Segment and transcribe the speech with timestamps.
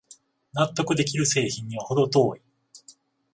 [0.55, 2.41] 納得できる製品にはほど遠い